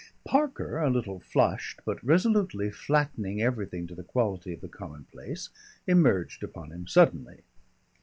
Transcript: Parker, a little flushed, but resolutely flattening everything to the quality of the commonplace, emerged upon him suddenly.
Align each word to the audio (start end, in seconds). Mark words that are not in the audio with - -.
Parker, 0.25 0.79
a 0.79 0.89
little 0.89 1.19
flushed, 1.19 1.81
but 1.85 2.03
resolutely 2.03 2.71
flattening 2.71 3.39
everything 3.39 3.85
to 3.85 3.93
the 3.93 4.01
quality 4.01 4.51
of 4.51 4.61
the 4.61 4.67
commonplace, 4.67 5.49
emerged 5.85 6.41
upon 6.41 6.71
him 6.71 6.87
suddenly. 6.87 7.41